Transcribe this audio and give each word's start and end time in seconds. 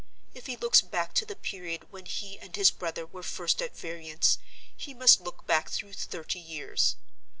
If 0.33 0.47
he 0.47 0.55
looks 0.57 0.81
back 0.81 1.13
to 1.13 1.27
the 1.27 1.35
period 1.35 1.91
when 1.91 2.07
he 2.07 2.39
and 2.39 2.55
his 2.55 2.71
brother 2.71 3.05
were 3.05 3.21
first 3.21 3.61
at 3.61 3.77
variance, 3.77 4.39
he 4.75 4.95
must 4.95 5.21
look 5.21 5.45
back 5.45 5.69
through 5.69 5.93
thirty 5.93 6.39
years. 6.39 6.95